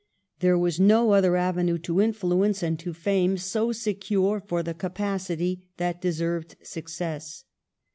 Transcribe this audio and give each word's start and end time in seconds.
There 0.39 0.57
was 0.57 0.79
no 0.79 1.11
other 1.11 1.35
avenue 1.35 1.77
to 1.77 2.01
influence 2.01 2.63
and 2.63 2.79
to 2.79 2.91
fame 2.91 3.37
so 3.37 3.71
secure 3.71 4.39
for 4.41 4.63
the 4.63 4.73
capacity 4.73 5.67
that 5.77 6.01
deserved 6.01 6.55
success. 6.63 7.43